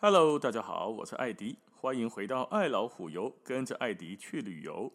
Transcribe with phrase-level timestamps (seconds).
[0.00, 4.92] Hello，大家好，我是艾迪，欢迎回到爱老虎游，跟着艾迪去旅游。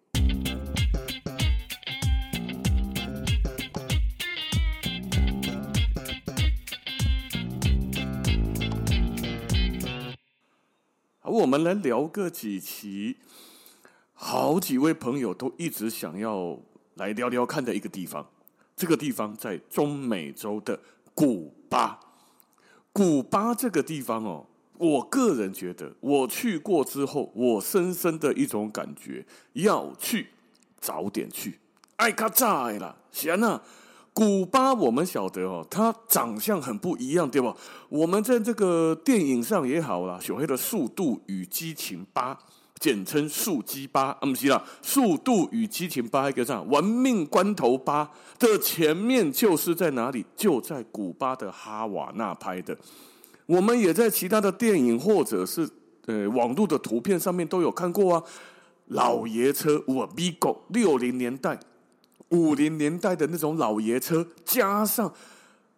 [11.20, 13.18] 好，我们来聊个几期，
[14.14, 16.58] 好几位朋友都一直想要
[16.94, 18.30] 来聊聊看的一个地方，
[18.74, 20.80] 这个地方在中美洲的
[21.14, 22.00] 古巴。
[22.94, 24.48] 古巴这个地方哦。
[24.78, 30.28] 我个人觉得，我去过之后，我深深的一种感觉，要去
[30.80, 31.60] 早点去，
[31.96, 32.46] 爱卡在
[32.80, 33.62] 啦，行啊。
[34.16, 37.56] 古巴我们晓得哦，它长相很不一样，对吧？
[37.90, 42.36] 我们在这个电影上也好啦，小黑的《速度与激情八》，
[42.80, 50.24] 简称速激八，啊不是啦，《速度与激情八》一个这样，玩命关头八的前面就是在哪里？
[50.36, 52.78] 就在古巴的哈瓦那拍的。
[53.46, 55.70] 我们也在其他的电影或者是
[56.06, 58.24] 呃网络的图片上面都有看过啊，
[58.88, 61.60] 老爷车，我 Bigo 六零年代、
[62.30, 65.14] 五零年代的那种老爷车，加上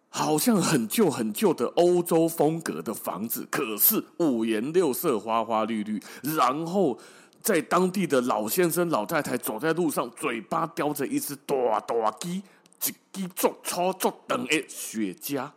[0.08, 6.98] 好像很旧很旧的欧洲风格的房子，可是五颜六色、花花绿绿，然后
[7.42, 12.42] 在当地的老先生、老太太走在路上，嘴巴叼着一只大大鸡，
[12.84, 15.48] 一鸡做操作等诶雪茄。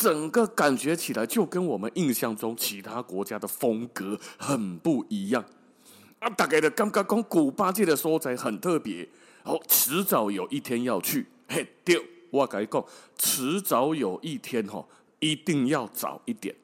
[0.00, 5.44] 整个感觉起来就跟我们印象中其他国家的风格很不一样
[6.20, 6.30] 啊！
[6.30, 9.06] 大概的刚刚讲古巴界的所在很特别，
[9.44, 12.82] 哦，迟早有一天要去，嘿，对，我跟你讲，
[13.18, 14.82] 迟早有一天哈，
[15.18, 16.56] 一定要早一点。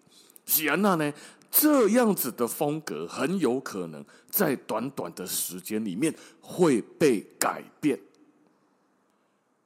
[0.47, 1.12] 喜安娜呢，
[1.50, 8.00] 这样子的风格很有可能在短短的时间里面会被改变。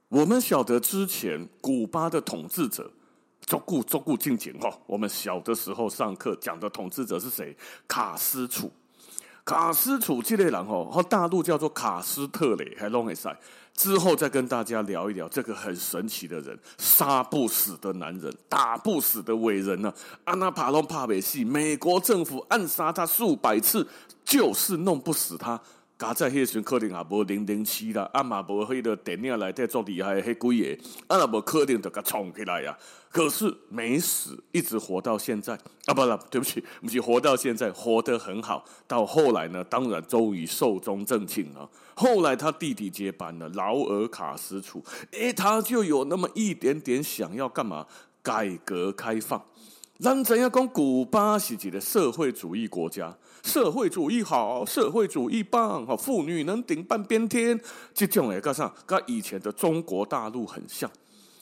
[0.08, 2.90] 我们晓得之前古巴的统治者。
[3.50, 4.72] 足够足够敬虔哈！
[4.86, 7.56] 我们小的时候上课讲的统治者是谁？
[7.88, 8.70] 卡斯楚，
[9.44, 13.36] 卡斯楚这类人哦，和大陆叫做卡斯特雷，还弄一赛。
[13.74, 19.94] 之后再跟大家聊一聊这个很神奇的人，杀不死的男人，打不死的伟人呢、啊？
[20.26, 23.84] 阿那帕隆帕贝西，美国政府暗杀他数百次，
[24.24, 25.60] 就是弄不死他。
[26.00, 32.74] 加在迄时可能也无零零七啦，啊嘛无迄个电影内底做厉害迄几个，啊那无可能就甲冲起来呀。
[33.10, 35.52] 可是没死，一直活到现在
[35.84, 35.92] 啊！
[35.92, 38.64] 不了，对不起，不是活到现在，活得很好。
[38.86, 41.68] 到后来呢，当然终于寿终正寝了。
[41.94, 47.86] 后来他弟弟接班了，劳尔卡斯楚，诶，他就有那么一点点想要干嘛？
[48.22, 49.44] 改革开放。
[49.98, 50.66] 咱怎样讲？
[50.68, 57.58] 古巴是一个社会主义国家，社会主义好，社会主义棒，哈，妇女能顶半边天，
[57.94, 60.90] 这种诶，加上跟以前的中国大陆很像，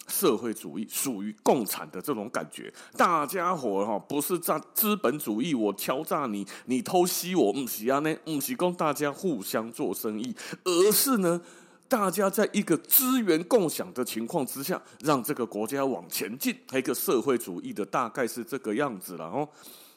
[0.07, 11.41] 社会主义属于共产的这种感觉，大家伙哈，不是在资本主义，我敲诈你，你偷袭我，不是啊呢，不是供大家互相做生意，而是呢。
[11.91, 19.49] 大家在一个资源共享的情况之下，让这个国家往前进，一个社会主义的大概是这个样子了哦。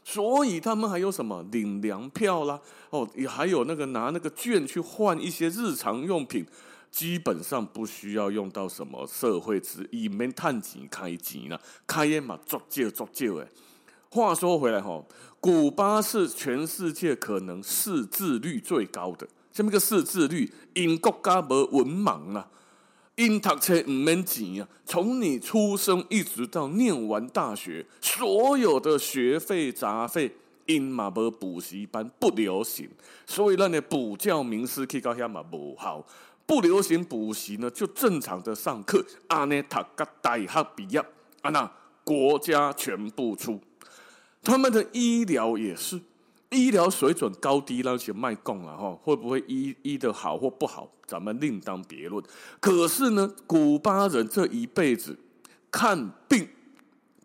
[0.04, 6.46] 所以他们还有什么领粮票啦，哦，也还有那个拿那个券去换一些日常用品，
[6.90, 13.48] 基本上不需要用到什么社会值，以免探钱开钱了，开业嘛足少足少诶。
[14.10, 15.02] 话说回来哈，
[15.40, 19.28] 古巴是全世界可能识字率最高的。
[19.54, 20.52] 什么个识字率？
[20.74, 22.50] 因国家无文盲啊，
[23.22, 24.68] 因读册唔免钱啊。
[24.84, 32.90] 从你出生一直到念完大学，所有的学费杂费，因嘛无补习班不流行，
[33.28, 36.04] 所以让你补教名师去到遐嘛无效，
[36.48, 39.06] 不流行补习呢，就正常的上课。
[39.28, 41.00] 安尼读个大学毕业，
[41.42, 41.72] 啊那
[42.04, 43.62] 国家全部出，
[44.42, 46.02] 他们的医疗也是。
[46.52, 52.24] 医疗水准高低那些卖供了哈，会不会医医得好或不好，咱们另当别论。
[52.60, 55.18] 可是呢，古巴人这一辈子
[55.72, 56.48] 看病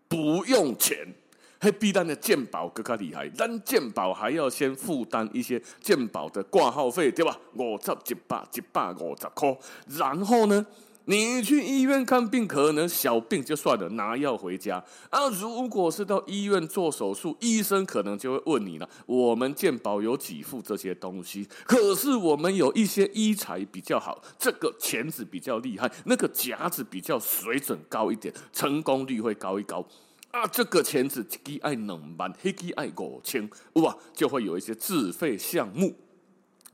[0.07, 1.13] 不用钱，
[1.59, 3.29] 还比咱的健保更加厉害。
[3.29, 7.37] 咱健保还要先负担一些健保的挂号费，对吧？
[7.55, 9.57] 五十一百一百五十块，
[9.89, 10.65] 然后呢？
[11.09, 15.29] 你去医院看病，可能小病就算了，拿药回家啊。
[15.29, 29.85] 如果是到医院做手术，医生可能就会问你了：我们健保有给付这些东西，可是我们有一些医材比较好，这个钳子比较厉害，那个夹子比较水准高一点，成功率会高一高
[30.31, 30.45] 啊。
[30.47, 31.87] 这个钳子一支爱两
[32.17, 35.95] 万，那支爱五千，哇，就会有一些自费项目。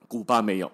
[0.07, 0.71] 古巴没有。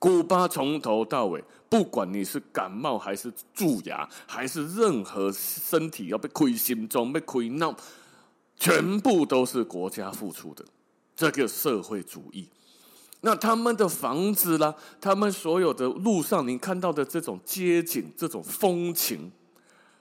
[0.00, 7.76] 古巴从头到尾，不管你是感冒还是蛀牙，还是任何身体要被亏心脏、被亏脑，
[8.56, 10.64] 全部都是国家付出的
[11.14, 12.48] 这个社会主义。
[13.20, 19.30] 那他们的房子啦，他们所有的路上您看到的这种街景、这种风情，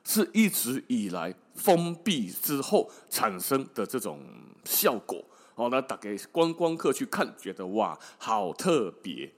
[0.04, 4.20] 是一直以来封闭之后产生的这种
[4.64, 5.24] 效果。
[5.56, 9.34] 哦，那打给观光客去看，觉得哇，好特别。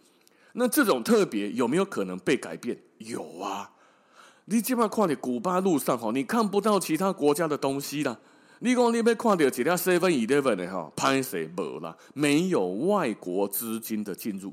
[0.53, 2.77] 那这种特别有没有可能被改变？
[2.97, 3.71] 有啊。
[4.45, 8.17] 你起码看你古巴路上，哈，你看不到其他国家的东西啦。
[8.61, 11.95] 你讲你要看到其他 Seven Eleven 的哈，拍谁没啦？
[12.15, 14.51] 没有外国资金的进入，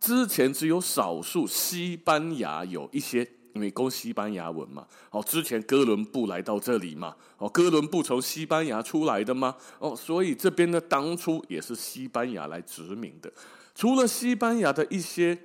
[0.00, 3.20] 之前只有少数西班牙有一些，
[3.52, 4.86] 因为讲西班牙文嘛。
[5.10, 13.30] 哦，之前哥伦布来到这里嘛，哦，哥伦布从西班牙出来的嘛，哦，所以这边呢，当初也是西班牙来殖民的。
[13.74, 15.38] 除了西班牙的一些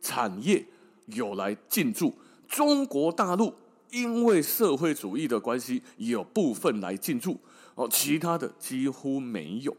[0.00, 0.66] 产业
[1.06, 2.12] 有来进驻，
[2.48, 3.54] 中国大陆
[3.90, 7.38] 因为社会主义的关系，有部分来进驻。
[7.76, 9.76] 哦，其他的几乎没有。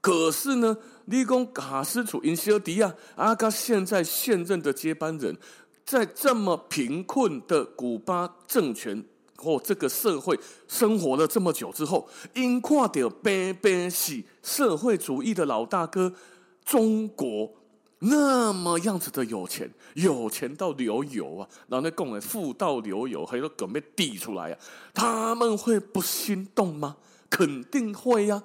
[0.00, 0.76] 可是呢，
[1.06, 5.36] 你讲卡斯楚、因西尔迪亚、阿嘎现在现任的接班人，
[5.84, 9.04] 在这么贫困的古巴政权
[9.36, 10.38] 或这个社会
[10.68, 16.12] 生活了这么久之后，因看到边边是社会主义的老大哥
[16.64, 17.52] 中国
[17.98, 24.58] 那么样子的有钱，有钱到流油啊，然后那工人富到流油，还有准备递出来啊，
[24.92, 26.96] 他们会不心动吗？
[27.30, 28.44] 肯定会呀、啊，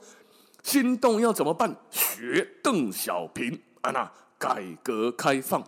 [0.63, 1.75] 心动要怎么办？
[1.91, 5.61] 学邓小平啊，那改革开放，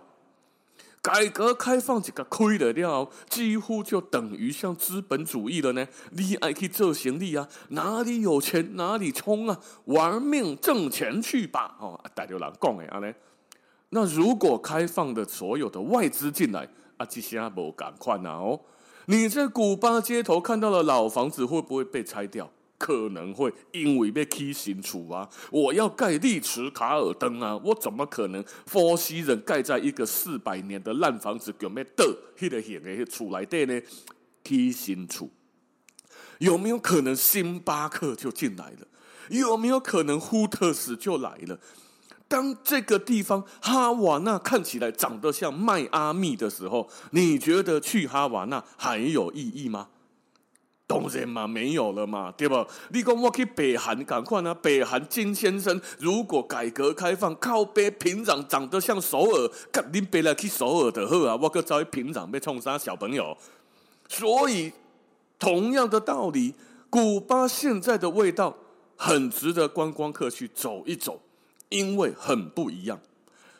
[1.01, 5.87] 改革开放这个亏了了，几乎就等于像资本主义了呢。
[6.11, 11.75] 你爱去做行李啊，哪里有钱哪里冲啊，玩命挣钱去吧！
[11.79, 13.11] 哦，大流人讲的啊呢。
[13.89, 18.61] 那如果开放的所有的外资进来啊，这些不赶快啊哦，
[19.07, 22.49] 你在古巴街头看到的老房子会不会被拆掉？
[22.81, 32.17] 可能会因为要起新厝啊，我要盖丽池卡尔登啊，我怎么可能佛西人盖在一个四百年的烂房子，有没有的？
[32.39, 33.79] 那个型的厝来的呢？
[34.43, 35.29] 起新厝
[36.39, 38.87] 有没有可能星巴克就进来了？
[39.29, 41.59] 有没有可能呼特斯就来了？
[42.27, 49.89] 当这个地方哈瓦那看起来长得像迈阿密的时候，你觉得去哈瓦那还有意义吗？
[50.91, 52.67] 当然嘛，没有了嘛，对吧？
[52.89, 54.53] 你讲我去北韩，赶快呢？
[54.55, 61.39] 北韩金先生如果改革开放，靠北平壤长得像首尔，肯定别来去首尔的好啊！
[61.41, 63.37] 我可找平壤被冲杀小朋友。
[64.09, 64.73] 所以，
[65.39, 66.55] 同样的道理，
[66.89, 68.53] 古巴现在的味道
[68.97, 71.21] 很值得观光客去走一走，
[71.69, 72.99] 因为很不一样。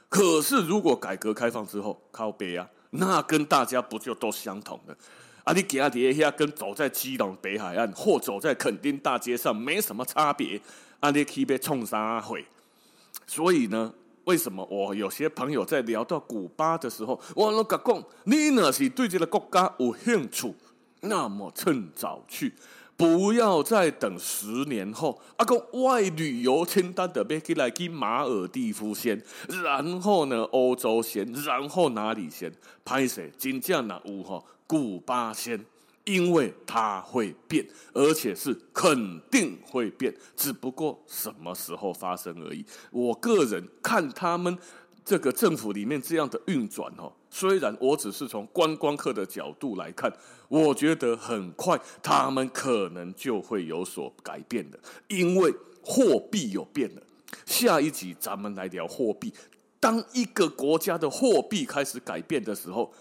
[0.10, 4.98] 可是，如果改革开放之后，靠北啊，那跟大家不就都相同的？
[5.44, 10.62] 啊，你行在遐跟走在基隆北海岸或走在垦丁大街上没什么差别。
[11.00, 12.46] 啊，你去被冲啥会？
[13.26, 13.92] 所以呢，
[14.26, 20.54] 为什么我有些朋友在聊到古巴的时候，我拢讲，你若是对这个国家有兴趣，
[21.00, 22.54] 那么趁早去，
[23.02, 25.20] 不要再等十年后。
[25.36, 29.20] 啊，个外旅游清单的，别去来去马尔地夫先，
[29.64, 32.54] 然后呢，欧洲先，然后哪里先？
[32.86, 34.46] 拍摄真正哪有吼？
[34.68, 35.60] 古巴先，
[36.04, 42.64] 因为它会变，而且是肯定会变，只不过什么时候发生而已。
[42.92, 44.56] 我个人看他们
[45.04, 50.12] 这个政府里面这样的运转哦，虽然我只是从观光客的角度来看，
[50.50, 57.02] 我觉得很快他们可能就会有所改变的，因为货币有变了。
[57.46, 59.34] 下一集咱们来聊货币，
[59.80, 62.94] 当一个国家的货币开始改变的时候。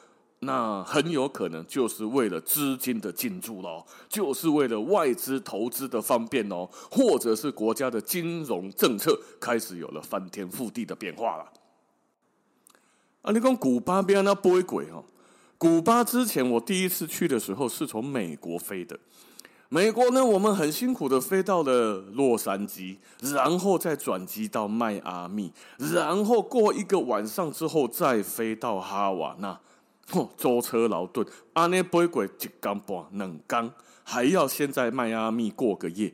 [0.42, 11.44] 那很有可能就是为了资金的进驻喽，就是为了外资投资的方便哦，或者是国家的金融政策开始有了翻天覆地的变化了。
[13.22, 15.04] 啊，你讲古巴边那不会鬼哦？
[15.58, 18.98] 古巴之前我第一次去的时候是从美国飞的，
[19.68, 29.60] 美国呢，我们很辛苦的飞到了洛杉矶，然后再转机到迈阿密，然后过一个晚上之后再飞到哈瓦那。
[30.12, 33.72] 哦，舟车劳顿，阿内不会过一缸半两缸，
[34.02, 36.12] 还要先在迈阿密过个夜。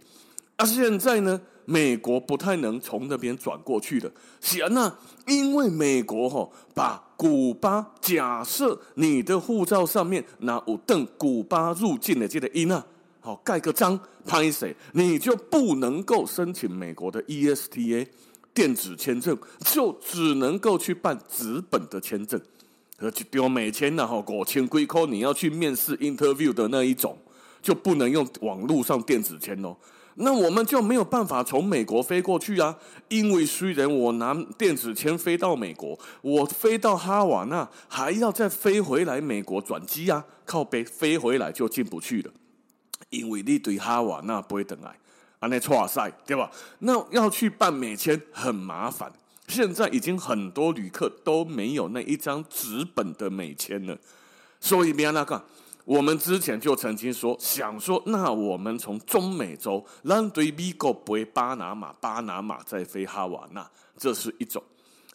[0.57, 4.11] 啊，现在呢，美国不太能从那边转过去了。
[4.40, 12.87] 行啊，因为美国哈、把古巴假设你的护照上面那有登古巴入境的这个印啊，
[13.20, 18.06] 好盖个章拍谁，你就不能够申请美国的 ESTA
[18.54, 22.40] 电子签证，就只能够去办纸本的签证。
[22.99, 27.18] 而且丢美签然后过千几块，你要去面试 interview 的那一种，
[27.61, 29.76] 就不能用网络上电子签哦。
[30.18, 32.75] 那我们就没有办法从美国飞过去啊，
[33.08, 42.30] 因为虽然我拿电子签飞到美国，我飞到哈瓦那还要再飞回来美国转机啊，靠北飞回来就进不去了，
[43.11, 44.99] 因为你对哈瓦那不会等来，
[45.40, 46.50] 安内错赛对吧？
[46.78, 49.12] 那要去办美签很麻烦，
[49.49, 53.99] 现在已经很多旅客都没有那一张纸本的美签了，
[54.61, 55.44] 所以别那个。
[55.87, 63.64] 我们之前就曾经说，想说，那我们从中美洲，让对美国飞巴拿马，巴拿马再飞哈瓦那，
[63.97, 64.61] 这是一种。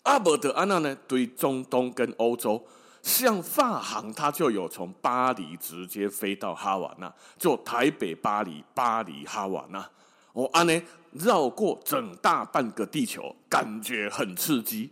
[0.04, 2.66] 阿伯德安娜呢，对中东跟欧洲，
[3.02, 9.86] 像法航，它就有从巴黎直接飞到哈瓦那，就台北巴黎，巴黎哈瓦那。
[10.34, 14.90] 我安呢绕过整大半个地球，感觉很刺激。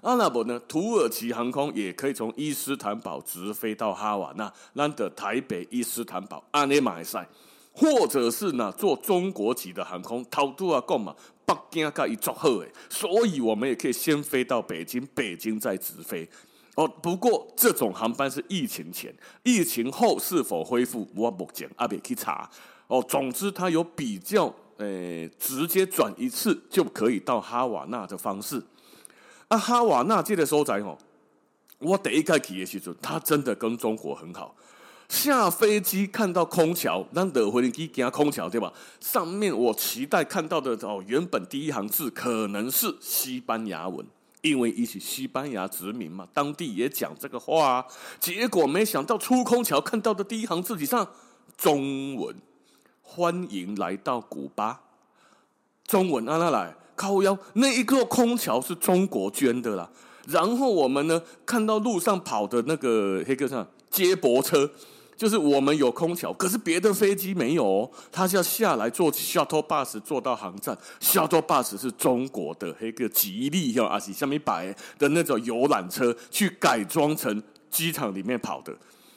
[0.00, 7.28] 阿拉伯呢，土耳其航空也可以从伊斯坦堡直飞到哈瓦那，让的台北伊斯坦堡安内马赛，
[7.72, 16.26] 或者是呢坐中国籍的航空，掏都啊够嘛，北京可以做好诶，所以我们也可以先飞到北京，北京再直飞。
[16.76, 22.48] 哦，不过这种航班是疫情前，疫情后是否恢复，我目前阿别去查。
[22.94, 24.46] 哦，总之它有比较，
[24.76, 28.62] 呃，直接转一次就可以到哈瓦那的方式。
[29.48, 30.96] 啊，哈瓦那这个所在哦，
[31.78, 34.54] 我第一个去的时候，它真的跟中国很好。
[35.08, 38.72] 下飞机看到空桥，让德回机给他空桥对吧？
[39.00, 44.06] 上面我期待看到的哦，原本第一行字可能是西班牙文，
[44.40, 47.84] 因为一起西班牙殖民嘛，当地也讲这个话啊。
[48.20, 51.06] 结果没想到出空桥看到的第一行字体上
[51.56, 52.34] 中文。
[53.06, 54.80] 欢迎来到古巴。
[55.86, 59.88] 中文啊，那来靠腰那一个空桥是中国捐的啦。
[60.26, 64.68] 然后我们呢，看到路上跑的那个黑客上接驳车，
[65.14, 67.90] 就是我们有空桥，可是别的飞机没有哦。
[68.10, 78.74] 他是要下来坐 shuttle bus 坐到航站，shuttle bus 是中国的黑个吉利要阿西下面摆的那种游览车，去改装成机场里面跑的。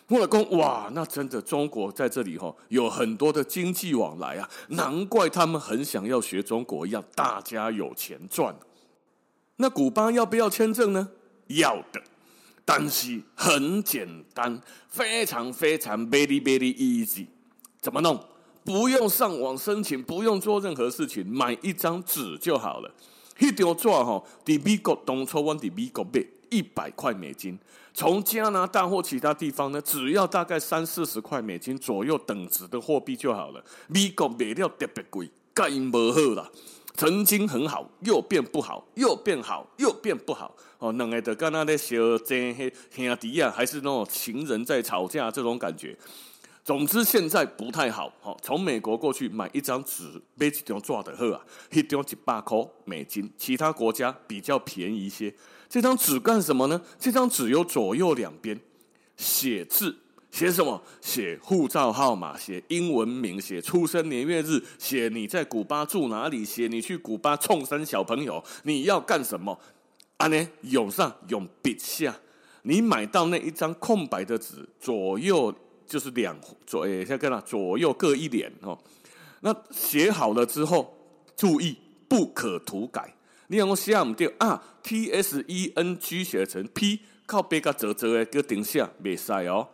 [0.10, 8.56] 我老公，哇，那真的中国在这里哈有很多的经济往来啊，难怪他们很想要学中国一样，大家有钱赚。
[9.58, 11.10] 那古巴要不要签证呢？
[11.48, 12.02] 要的，
[12.64, 17.26] 但是很简单，非常非常 very very easy。
[17.82, 18.18] 怎么弄？
[18.64, 22.90] 不用上网申请，不用做任何事情，买一张纸就好了。
[23.40, 27.60] 一张纸哈，在美国当初我在美国买一百块美金。
[27.98, 33.64] 从加拿大或其他地方呢，只要大概三四十块美金左右等值的货币就好了。
[33.88, 36.52] 美国买料特别贵，盖不好了。
[36.94, 40.56] 曾经很好，又变不好，又变好，又变不好。
[40.78, 45.98] 哦，两个的跟那的小姐兄弟啊，还是那种情人在吵架这种感觉。
[46.64, 48.14] 总之现在不太好。
[48.22, 50.04] 哦，从美国过去买一张纸，
[50.36, 53.28] 买一张纸的好啊，一张一百块美金。
[53.36, 55.34] 其他国家比较便宜一些。
[55.70, 56.82] 这张纸干什么呢？
[56.98, 58.60] 这张纸有左右两边
[59.16, 59.96] 写字，
[60.32, 60.82] 写什么？
[61.02, 69.58] 写护照号码，写英文名，写出生年月日，写你在古巴住哪里，写你去古巴冲生小朋友，你要干什么？
[70.18, 72.16] 啊呢，用上用笔下，
[72.64, 75.54] 你买到那一张空白的纸，左右
[75.86, 78.78] 就是两左，诶，先跟了左右各一点哦。
[79.42, 80.98] 那写好了之后，
[81.36, 81.76] 注意
[82.08, 83.14] 不可涂改。
[83.50, 89.68] 你让我写唔对啊？T S E N G 写成 P，靠背个折折诶，个顶下没塞哦。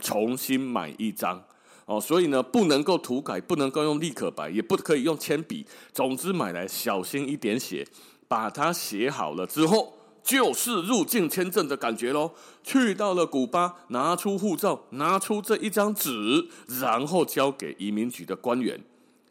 [0.00, 1.44] 重新买一张
[1.84, 5.66] 哦，所以呢，不能够涂改，不能够用立可白，也不可以用铅笔。
[5.92, 7.86] 总之买来小心一点写，
[8.26, 12.32] 把它写好了之后，就是入境签证的感觉喽。
[12.62, 16.48] 去到了古巴，拿出护照，拿出这一张纸，
[16.80, 18.80] 然后交给移民局的官员，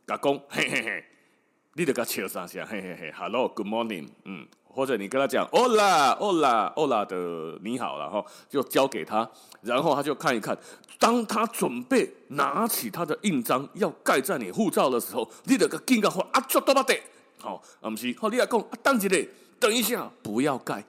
[0.06, 1.04] 甲讲嘿嘿嘿。
[1.76, 9.30] 你得跟他笑三下，嘿嘿嘿，Hello，Good morning，嗯，或者你跟他讲，Hola，Hola，Hola 的你好，了哈就交给他，
[9.62, 10.58] 然后他就看一看。
[10.98, 17.00] 当他准备拿起他的印章要盖在你护照的时候，你得个警告话啊，做多巴得，
[17.40, 19.10] 好，啊不是，好，你来讲，等一下，
[19.60, 20.84] 等一下，不要盖。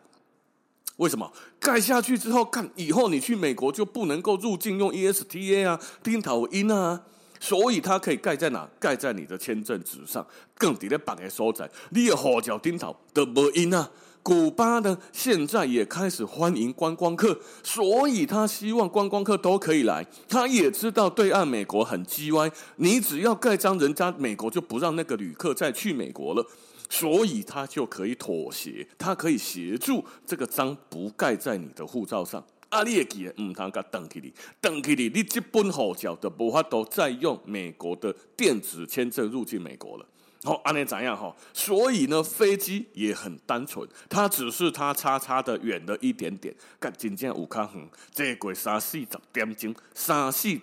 [0.96, 1.30] 为什么？
[1.58, 7.02] 盖下去之后，看以后你去美国就不能够入境用 ESTA 啊，钉头音啊。
[7.44, 8.66] 所以它可以盖在哪？
[8.80, 11.68] 盖在你的签证纸上，更底的绑个所在。
[11.90, 13.90] 你的护照顶头都无印啊。
[14.22, 20.06] 古巴呢，现在也开始欢迎观光客，所以他希望观光客都可以来。
[20.26, 26.42] 他也知道对岸美国很叽歪，你只要盖章，人家美国就不让那个旅客再去美国了，
[26.88, 32.42] 所以他就可以妥协，他可以协助这个章不盖在你的护照上。
[32.74, 40.04] 啊，你会记得唔通甲登起你，登起你，你这本护照就无法度再用美国的电子签证入境美国了。
[40.42, 41.32] 好，安尼怎样哈？
[41.52, 46.52] 所以呢，飞机也很单纯，它只是它差差的远了一点点。
[46.80, 50.60] 甲真正有较远，坐过三四十点钟，三四十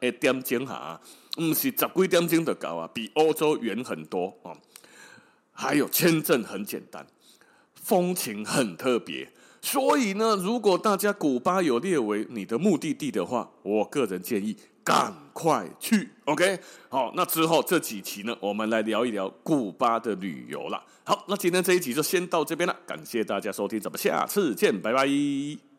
[0.00, 0.98] 个点钟哈，
[1.38, 4.56] 唔是十几点钟就到啊，比欧洲远很多哦。
[5.52, 7.06] 还有签证很简单，
[7.74, 9.30] 风情很特别。
[9.62, 16.08] 所以呢，如果大家古巴有列为你的目的地的话，我个人建议赶快去。
[16.24, 20.82] OK，好，那之后这几期呢，我们来聊一聊古巴的旅游了。
[21.04, 25.69] 好，那今天这一集就先到这边了，感谢大家收听，咱们下次见，拜拜。